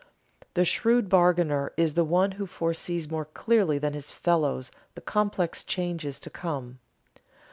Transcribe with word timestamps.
The 0.55 0.65
shrewd 0.65 1.09
bargainer 1.09 1.73
is 1.77 1.93
the 1.93 2.03
one 2.03 2.31
who 2.31 2.47
foresees 2.47 3.11
more 3.11 3.25
clearly 3.25 3.77
than 3.77 3.93
his 3.93 4.11
fellows 4.11 4.71
the 4.95 5.01
complex 5.01 5.63
changes 5.63 6.19
to 6.21 6.31
come. 6.31 6.79